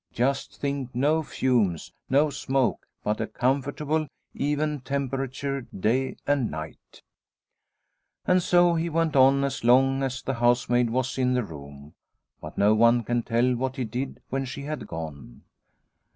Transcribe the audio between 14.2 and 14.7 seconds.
when she